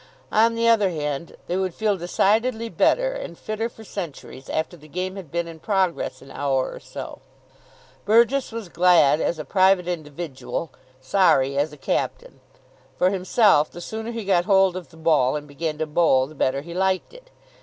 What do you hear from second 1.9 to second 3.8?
decidedly better and fitter